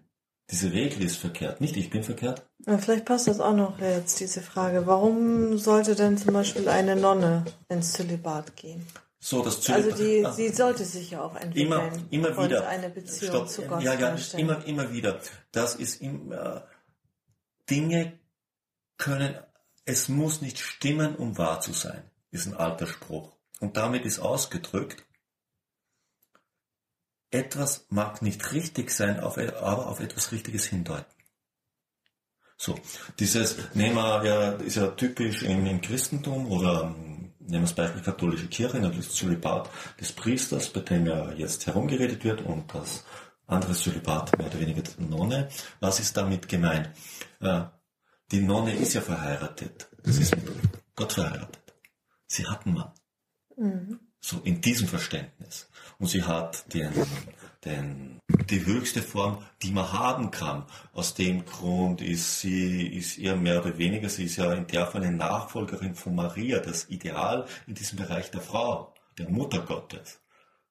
diese 0.50 0.72
Regel 0.72 1.02
ist 1.02 1.18
verkehrt. 1.18 1.60
Nicht 1.60 1.76
ich 1.76 1.90
bin 1.90 2.02
verkehrt. 2.02 2.42
Ja, 2.66 2.78
vielleicht 2.78 3.04
passt 3.04 3.28
das 3.28 3.38
auch 3.38 3.54
noch 3.54 3.78
jetzt, 3.80 4.18
diese 4.18 4.40
Frage. 4.40 4.86
Warum 4.86 5.58
sollte 5.58 5.94
denn 5.94 6.16
zum 6.16 6.32
Beispiel 6.32 6.68
eine 6.70 6.96
Nonne 6.96 7.44
ins 7.68 7.92
Zölibat 7.92 8.56
gehen? 8.56 8.86
So, 9.24 9.40
das 9.40 9.60
Zölibat. 9.60 9.92
Also 9.92 10.04
die, 10.04 10.26
sie 10.32 10.48
sollte 10.48 10.84
sich 10.84 11.12
ja 11.12 11.22
auch 11.22 11.36
entwickeln. 11.36 12.08
Immer, 12.10 12.32
immer 12.32 12.44
wieder. 12.44 12.66
eine 12.66 12.90
Beziehung 12.90 13.46
Stopp. 13.46 13.48
zu 13.48 13.62
Gott 13.62 13.80
Ja, 13.80 13.94
ja, 13.94 14.16
immer, 14.36 14.64
immer 14.66 14.92
wieder. 14.92 15.20
Das 15.52 15.76
ist 15.76 16.02
immer, 16.02 16.66
Dinge 17.70 18.18
können, 18.98 19.36
es 19.84 20.08
muss 20.08 20.40
nicht 20.40 20.58
stimmen, 20.58 21.14
um 21.14 21.38
wahr 21.38 21.60
zu 21.60 21.72
sein, 21.72 22.02
ist 22.32 22.46
ein 22.46 22.54
alter 22.54 22.88
Spruch. 22.88 23.32
Und 23.60 23.76
damit 23.76 24.04
ist 24.06 24.18
ausgedrückt, 24.18 25.06
etwas 27.30 27.86
mag 27.90 28.22
nicht 28.22 28.52
richtig 28.52 28.90
sein, 28.90 29.20
aber 29.20 29.86
auf 29.86 30.00
etwas 30.00 30.32
Richtiges 30.32 30.64
hindeuten. 30.64 31.14
So, 32.56 32.76
dieses, 33.20 33.56
nehmen 33.74 33.94
wir 33.94 34.24
ja, 34.24 34.50
ist 34.54 34.76
ja 34.76 34.88
typisch 34.88 35.44
im, 35.44 35.64
im 35.66 35.80
Christentum 35.80 36.50
oder 36.50 36.92
nehmen 37.52 37.64
wir 37.64 37.68
das 37.68 37.74
Beispiel 37.74 38.02
katholische 38.02 38.48
Kirche, 38.48 38.80
natürlich 38.80 39.08
das 39.08 39.16
Zölibat 39.16 39.68
des 40.00 40.12
Priesters, 40.12 40.70
bei 40.70 40.80
dem 40.80 41.06
ja 41.06 41.32
jetzt 41.32 41.66
herumgeredet 41.66 42.24
wird 42.24 42.40
und 42.40 42.74
das 42.74 43.04
andere 43.46 43.74
Zölibat 43.74 44.36
mehr 44.38 44.46
oder 44.46 44.58
weniger 44.58 44.80
der 44.80 45.04
Nonne. 45.06 45.48
Was 45.78 46.00
ist 46.00 46.16
damit 46.16 46.48
gemeint? 46.48 46.90
Äh, 47.40 47.64
die 48.30 48.40
Nonne 48.40 48.74
ist 48.74 48.94
ja 48.94 49.02
verheiratet. 49.02 49.86
Das 50.02 50.16
ist 50.16 50.34
mit 50.34 50.50
Gott 50.96 51.12
verheiratet. 51.12 51.74
Sie 52.26 52.46
hat 52.46 52.64
einen 52.64 52.74
Mann. 52.74 52.92
Mhm. 53.58 54.00
So 54.24 54.40
in 54.44 54.60
diesem 54.60 54.86
Verständnis. 54.86 55.68
Und 55.98 56.06
sie 56.06 56.22
hat 56.22 56.72
den, 56.72 56.92
den, 57.64 58.20
die 58.48 58.64
höchste 58.64 59.02
Form, 59.02 59.44
die 59.62 59.72
man 59.72 59.92
haben 59.92 60.30
kann. 60.30 60.64
Aus 60.92 61.14
dem 61.14 61.44
Grund 61.44 62.00
ist 62.00 62.40
sie, 62.40 62.86
ist 62.86 63.18
ihr 63.18 63.34
mehr 63.34 63.60
oder 63.60 63.76
weniger, 63.78 64.08
sie 64.08 64.24
ist 64.24 64.36
ja 64.36 64.52
in 64.54 64.68
der 64.68 64.86
Fall 64.86 65.02
eine 65.02 65.16
Nachfolgerin 65.16 65.96
von 65.96 66.14
Maria, 66.14 66.60
das 66.60 66.88
Ideal 66.88 67.46
in 67.66 67.74
diesem 67.74 67.98
Bereich 67.98 68.30
der 68.30 68.42
Frau, 68.42 68.94
der 69.18 69.28
Mutter 69.28 69.60
Gottes. 69.60 70.20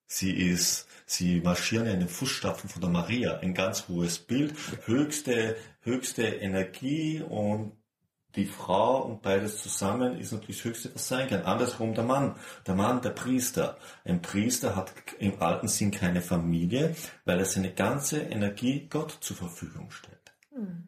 Sie 0.08 0.32
ist, 0.32 0.88
sie 1.06 1.42
marschieren 1.42 1.88
in 1.88 2.00
den 2.00 2.10
Fußstapfen 2.10 2.70
von 2.70 2.82
der 2.82 2.90
Maria, 2.90 3.40
ein 3.40 3.54
ganz 3.54 3.90
hohes 3.90 4.20
Bild, 4.20 4.54
höchste, 4.86 5.58
höchste 5.82 6.24
Energie 6.24 7.22
und 7.22 7.74
die 8.36 8.46
Frau 8.46 9.02
und 9.02 9.22
beides 9.22 9.62
zusammen 9.62 10.18
ist 10.18 10.32
natürlich 10.32 10.58
das 10.58 10.66
Höchste, 10.66 10.96
was 10.96 11.08
sein 11.08 11.28
kann. 11.28 11.44
Andersrum 11.44 11.94
der 11.94 12.04
Mann. 12.04 12.36
Der 12.66 12.76
Mann, 12.76 13.02
der 13.02 13.10
Priester. 13.10 13.78
Ein 14.06 14.22
Priester 14.22 14.76
hat 14.76 14.94
im 15.20 15.42
alten 15.42 15.68
Sinn 15.68 15.92
keine 15.92 16.22
Familie, 16.22 16.96
weil 17.26 17.40
er 17.40 17.46
seine 17.46 17.74
ganze 17.74 18.22
Energie 18.22 18.88
Gott 18.90 19.18
zur 19.22 19.36
Verfügung 19.36 19.92
stellt. 19.92 20.34
Mhm. 20.56 20.88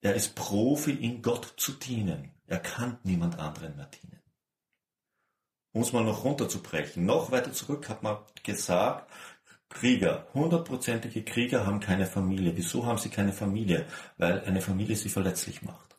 Er 0.00 0.14
ist 0.14 0.36
Profi, 0.36 0.92
in 0.92 1.22
Gott 1.22 1.54
zu 1.56 1.72
dienen. 1.72 2.30
Er 2.46 2.60
kann 2.60 2.98
niemand 3.02 3.40
anderen 3.40 3.76
mehr 3.76 3.86
dienen. 3.86 4.22
Um 5.72 5.82
es 5.82 5.92
mal 5.92 6.04
noch 6.04 6.24
runterzubrechen. 6.24 7.04
Noch 7.04 7.32
weiter 7.32 7.52
zurück 7.52 7.88
hat 7.88 8.02
man 8.02 8.18
gesagt, 8.44 9.10
Krieger, 9.68 10.28
hundertprozentige 10.32 11.24
Krieger 11.24 11.66
haben 11.66 11.80
keine 11.80 12.06
Familie. 12.06 12.56
Wieso 12.56 12.86
haben 12.86 12.98
sie 12.98 13.10
keine 13.10 13.32
Familie? 13.32 13.86
Weil 14.16 14.40
eine 14.44 14.60
Familie 14.60 14.96
sie 14.96 15.08
verletzlich 15.08 15.62
macht. 15.62 15.96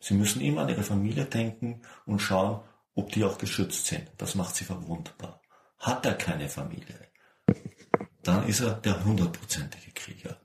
Sie 0.00 0.14
müssen 0.14 0.40
immer 0.40 0.62
an 0.62 0.68
ihre 0.68 0.82
Familie 0.82 1.24
denken 1.26 1.82
und 2.06 2.18
schauen, 2.18 2.62
ob 2.94 3.12
die 3.12 3.24
auch 3.24 3.38
geschützt 3.38 3.86
sind. 3.86 4.10
Das 4.18 4.34
macht 4.34 4.56
sie 4.56 4.64
verwundbar. 4.64 5.40
Hat 5.78 6.04
er 6.04 6.14
keine 6.14 6.48
Familie, 6.48 7.08
dann 8.22 8.46
ist 8.46 8.60
er 8.60 8.74
der 8.74 9.04
hundertprozentige 9.04 9.92
Krieger. 9.92 10.40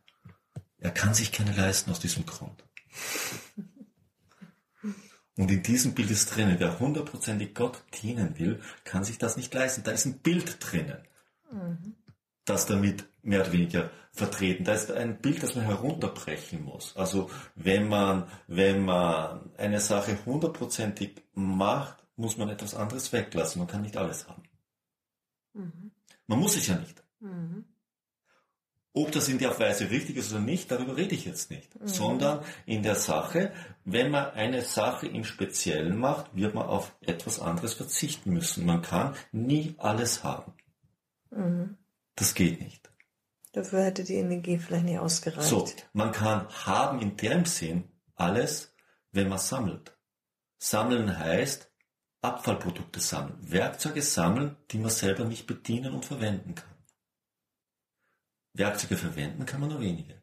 Er 0.80 0.92
kann 0.92 1.14
sich 1.14 1.32
keine 1.32 1.54
leisten 1.54 1.92
aus 1.92 2.00
diesem 2.00 2.26
Grund. 2.26 2.64
Und 5.36 5.52
in 5.52 5.62
diesem 5.62 5.94
Bild 5.94 6.10
ist 6.10 6.36
drinnen, 6.36 6.60
wer 6.60 6.80
hundertprozentig 6.80 7.54
Gott 7.54 7.84
dienen 8.02 8.40
will, 8.40 8.62
kann 8.84 9.04
sich 9.04 9.20
das 9.20 9.38
nicht 9.38 9.54
leisten. 9.54 9.84
Da 9.84 9.92
ist 9.92 10.06
ein 10.06 10.20
Bild 10.20 10.58
drinnen 10.60 11.08
das 12.46 12.66
damit 12.66 13.06
mehr 13.22 13.42
oder 13.42 13.52
weniger 13.52 13.90
vertreten. 14.12 14.64
Da 14.64 14.74
ist 14.74 14.92
ein 14.92 15.20
Bild, 15.22 15.44
das 15.44 15.56
man 15.56 15.66
herunterbrechen 15.66 16.64
muss. 16.64 16.96
Also 16.96 17.30
wenn 17.56 17.88
man, 17.88 18.28
wenn 18.48 18.84
man 18.84 19.52
eine 19.58 19.80
Sache 19.80 20.18
hundertprozentig 20.26 21.22
macht, 21.34 21.98
muss 22.16 22.38
man 22.38 22.50
etwas 22.50 22.74
anderes 22.74 23.14
weglassen. 23.14 23.60
Man 23.60 23.68
kann 23.68 23.82
nicht 23.82 23.98
alles 23.98 24.28
haben. 24.28 24.44
Mhm. 25.54 25.92
Man 26.26 26.40
muss 26.40 26.58
es 26.58 26.68
ja 26.68 26.78
nicht. 26.78 27.04
Mhm. 27.20 27.66
Ob 28.94 29.12
das 29.12 29.28
in 29.30 29.38
der 29.38 29.60
Weise 29.60 29.92
richtig 29.92 30.18
ist 30.18 30.32
oder 30.32 30.42
nicht, 30.42 30.72
darüber 30.72 30.98
rede 30.98 31.14
ich 31.14 31.26
jetzt 31.26 31.52
nicht. 31.52 31.80
Mhm. 31.80 31.88
Sondern 31.88 32.44
in 32.66 32.82
der 32.82 32.96
Sache, 32.96 33.54
wenn 33.86 34.10
man 34.10 34.32
eine 34.32 34.64
Sache 34.64 35.06
im 35.06 35.24
Speziellen 35.24 36.00
macht, 36.00 36.36
wird 36.36 36.56
man 36.56 36.66
auf 36.66 36.96
etwas 37.02 37.40
anderes 37.40 37.76
verzichten 37.76 38.34
müssen. 38.34 38.66
Man 38.66 38.82
kann 38.82 39.16
nie 39.32 39.76
alles 39.78 40.24
haben. 40.24 40.54
Mhm. 41.32 41.78
Das 42.16 42.34
geht 42.34 42.60
nicht. 42.60 42.92
Dafür 43.54 43.86
hätte 43.86 44.04
die 44.04 44.16
Energie 44.16 44.58
vielleicht 44.58 44.86
nicht 44.86 45.00
ausgereicht. 45.00 45.48
So, 45.48 45.68
man 45.94 46.12
kann 46.12 46.48
haben 46.66 47.02
in 47.02 47.18
dem 47.18 47.46
Sinn 47.46 47.90
alles, 48.16 48.76
wenn 49.12 49.30
man 49.30 49.40
sammelt. 49.40 49.98
Sammeln 50.60 51.18
heißt 51.18 51.72
Abfallprodukte 52.22 53.00
sammeln, 53.00 53.38
Werkzeuge 53.52 54.02
sammeln, 54.02 54.58
die 54.72 54.80
man 54.80 54.90
selber 54.90 55.26
nicht 55.26 55.48
bedienen 55.48 55.94
und 55.94 56.06
verwenden 56.06 56.56
kann. 56.56 56.76
Werkzeuge 58.54 58.98
verwenden 58.98 59.46
kann 59.46 59.62
man 59.62 59.70
nur 59.70 59.82
wenige. 59.82 60.22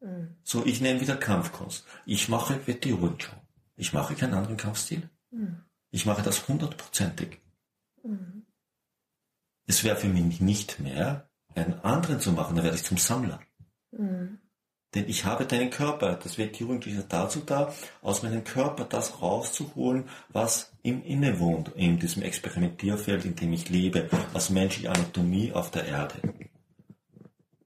Mhm. 0.00 0.36
So, 0.44 0.64
ich 0.64 0.80
nehme 0.80 1.00
wieder 1.00 1.16
Kampfkunst. 1.16 1.84
Ich 2.06 2.28
mache 2.28 2.66
Weti 2.66 3.00
Wuncho. 3.00 3.32
Ich 3.76 3.92
mache 3.92 4.14
keinen 4.14 4.34
anderen 4.34 4.56
Kampfstil. 4.56 5.08
Mhm. 5.30 5.64
Ich 5.90 6.06
mache 6.06 6.22
das 6.22 6.46
hundertprozentig. 6.48 7.40
Mhm. 8.02 8.37
Es 9.68 9.84
wäre 9.84 9.96
für 9.96 10.08
mich 10.08 10.40
nicht 10.40 10.80
mehr, 10.80 11.28
einen 11.54 11.74
anderen 11.80 12.20
zu 12.20 12.32
machen, 12.32 12.56
dann 12.56 12.64
werde 12.64 12.76
ich 12.76 12.84
zum 12.84 12.96
Sammler. 12.96 13.38
Mhm. 13.92 14.38
Denn 14.94 15.06
ich 15.06 15.26
habe 15.26 15.44
deinen 15.44 15.68
Körper, 15.68 16.14
das 16.14 16.38
wird 16.38 16.56
Jugendliche 16.56 17.04
dazu 17.06 17.40
da, 17.40 17.74
aus 18.00 18.22
meinem 18.22 18.44
Körper 18.44 18.84
das 18.84 19.20
rauszuholen, 19.20 20.08
was 20.30 20.72
im 20.82 21.02
Inne 21.02 21.38
wohnt, 21.38 21.68
in 21.76 21.98
diesem 21.98 22.22
Experimentierfeld, 22.22 23.26
in 23.26 23.36
dem 23.36 23.52
ich 23.52 23.68
lebe, 23.68 24.08
als 24.32 24.48
menschliche 24.48 24.90
Anatomie 24.90 25.52
auf 25.52 25.70
der 25.70 25.84
Erde. 25.84 26.14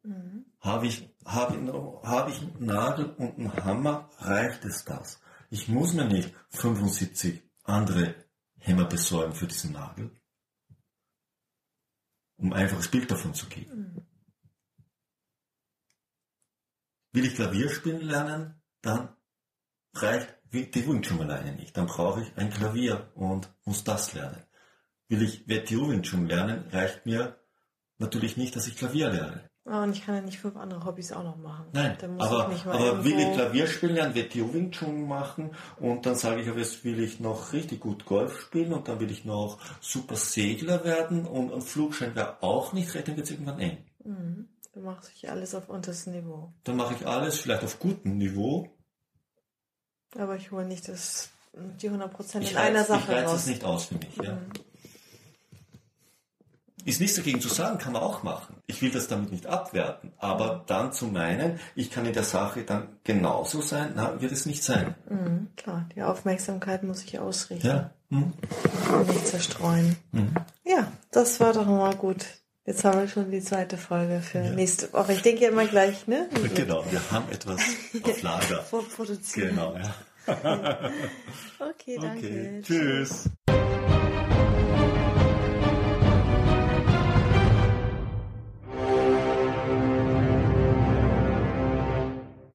Mhm. 0.03 0.47
Habe 0.61 0.89
ich, 0.89 1.09
habe, 1.25 2.01
habe 2.03 2.31
ich 2.33 2.41
einen 2.41 2.67
Nagel 2.67 3.15
und 3.17 3.39
einen 3.39 3.65
Hammer, 3.65 4.11
reicht 4.19 4.65
es 4.65 4.85
das. 4.85 5.21
Ich 5.51 5.69
muss 5.69 5.93
mir 5.93 6.07
nicht 6.07 6.35
75 6.51 7.41
andere 7.63 8.17
Hämmer 8.59 8.87
besorgen 8.87 9.35
für 9.35 9.47
diesen 9.47 9.73
Nagel, 9.73 10.11
um 12.43 12.53
ein 12.53 12.65
einfaches 12.65 12.89
Bild 12.89 13.11
davon 13.11 13.35
zu 13.35 13.47
geben. 13.47 14.05
Will 17.13 17.25
ich 17.25 17.37
Klavier 17.37 17.71
spielen 17.71 18.03
lernen, 18.03 18.61
dann 18.81 19.15
reicht 19.95 20.35
die 20.51 20.87
Wing 20.87 21.05
schon 21.05 21.21
alleine 21.21 21.55
nicht. 21.55 21.77
Dann 21.77 21.87
brauche 21.87 22.23
ich 22.23 22.37
ein 22.37 22.51
Klavier 22.51 23.13
und 23.15 23.49
muss 23.65 23.85
das 23.85 24.13
lernen. 24.15 24.43
Will 25.09 25.23
ich 25.23 25.47
schon 26.05 26.27
lernen, 26.27 26.69
reicht 26.71 27.07
mir 27.07 27.39
natürlich 27.99 28.37
nicht, 28.37 28.57
dass 28.57 28.67
ich 28.67 28.77
Klavier 28.77 29.11
lerne. 29.11 29.52
Oh, 29.65 29.77
und 29.77 29.93
ich 29.93 30.05
kann 30.05 30.17
ja 30.17 30.21
nicht 30.23 30.41
fünf 30.41 30.57
andere 30.57 30.85
Hobbys 30.85 31.13
auch 31.13 31.23
noch 31.23 31.37
machen. 31.37 31.67
Nein, 31.73 31.97
aber, 32.19 32.51
aber 32.67 33.05
will 33.05 33.17
ich 33.17 33.33
Klavier 33.33 33.69
spielen 33.69 33.95
lernen, 33.95 34.15
wird 34.17 34.35
die 34.35 34.53
Wing 34.53 34.73
Chun 34.73 35.07
machen 35.07 35.53
und 35.79 36.05
dann 36.05 36.17
sage 36.17 36.43
ich, 36.43 36.49
aber 36.49 36.59
jetzt 36.59 36.85
will 36.85 36.99
ich 36.99 37.21
noch 37.21 37.53
richtig 37.53 37.79
gut 37.79 38.05
Golf 38.05 38.41
spielen 38.41 38.73
und 38.73 38.89
dann 38.89 38.99
will 38.99 39.11
ich 39.13 39.25
noch 39.25 39.59
super 39.81 40.17
Segler 40.17 40.83
werden 40.83 41.27
und 41.27 41.53
ein 41.53 41.63
Flugschein 41.63 42.17
wäre 42.17 42.43
auch 42.43 42.73
nicht 42.73 42.93
recht, 42.95 43.07
dann 43.07 43.17
wird 43.17 43.27
es 43.27 43.31
irgendwann 43.31 43.61
eng. 43.61 43.79
Mhm. 44.05 44.49
Dann 44.75 44.83
mache 44.83 45.03
ich 45.15 45.31
alles 45.31 45.55
auf 45.55 45.69
unterstem 45.69 46.15
Niveau. 46.15 46.53
Dann 46.65 46.77
mache 46.77 46.95
ich 46.95 47.07
alles 47.07 47.39
vielleicht 47.39 47.63
auf 47.63 47.79
gutem 47.79 48.19
Niveau. 48.19 48.69
Aber 50.19 50.35
ich 50.35 50.51
hole 50.51 50.67
nicht 50.67 50.89
das, 50.89 51.31
die 51.53 51.89
100% 51.89 52.51
in 52.51 52.57
einer 52.57 52.83
Sache 52.83 53.13
Ich 53.13 53.17
reize 53.17 53.37
es 53.37 53.47
nicht 53.47 53.65
aus 53.65 53.87
für 53.87 53.95
mich. 53.95 54.17
Ja. 54.17 54.39
Ist 56.85 57.01
nichts 57.01 57.17
dagegen 57.17 57.41
zu 57.41 57.49
sagen, 57.49 57.79
kann 57.79 57.93
man 57.93 58.03
auch 58.03 58.23
machen. 58.23 58.57
Ich 58.67 58.83
will 58.83 58.91
das 58.91 59.09
damit 59.09 59.31
nicht 59.31 59.47
abwerten. 59.47 60.13
Aber 60.19 60.65
dann 60.67 60.93
zu 60.93 61.07
meinen, 61.07 61.61
ich 61.75 61.91
kann 61.91 62.07
in 62.07 62.13
der 62.13 62.25
Sache 62.25 62.63
dann 62.65 62.89
genauso 63.05 63.61
sein, 63.61 63.93
na, 63.95 64.21
wird 64.21 64.33
es 64.33 64.47
nicht 64.47 64.65
sein. 64.65 64.95
Mhm, 65.09 65.49
klar, 65.57 65.89
die 65.95 66.03
Aufmerksamkeit 66.03 66.83
muss 66.83 67.05
ich 67.05 67.19
ausrichten. 67.19 67.67
Ja. 67.67 67.91
Mhm. 68.09 68.33
Und 68.93 69.09
nicht 69.09 69.27
zerstreuen. 69.27 69.97
Mhm. 70.13 70.35
Ja, 70.65 70.91
das 71.11 71.41
war 71.41 71.53
doch 71.53 71.67
mal 71.67 71.95
gut. 71.95 72.27
Jetzt 72.65 72.85
haben 72.85 73.01
wir 73.01 73.09
schon 73.09 73.31
die 73.31 73.41
zweite 73.41 73.77
Folge 73.77 74.21
für 74.21 74.39
ja. 74.39 74.51
nächste 74.51 74.93
Woche. 74.93 75.15
Ich 75.15 75.23
denke 75.23 75.43
ja 75.43 75.49
immer 75.51 75.67
gleich, 75.67 76.07
ne? 76.07 76.29
Genau, 76.55 76.85
wir 76.91 77.01
haben 77.11 77.31
etwas 77.31 77.61
auf 78.03 78.23
Lager. 78.23 78.63
Vorproduziert. 78.71 79.51
Genau, 79.51 79.77
ja. 79.77 79.95
okay, 81.59 81.99
danke. 82.01 82.27
Okay. 82.27 82.63
Tschüss. 82.63 83.29